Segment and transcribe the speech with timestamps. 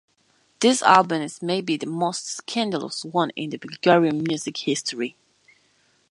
[0.61, 5.15] This album is maybe the most scandalous one in the Bulgarian music history.